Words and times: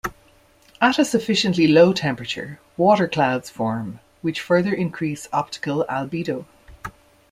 At 0.81 0.97
a 0.97 1.05
sufficiently 1.05 1.67
low 1.67 1.93
temperature, 1.93 2.59
water 2.75 3.07
clouds 3.07 3.51
form, 3.51 3.99
which 4.23 4.41
further 4.41 4.73
increase 4.73 5.29
optical 5.31 5.85
albedo. 5.87 6.47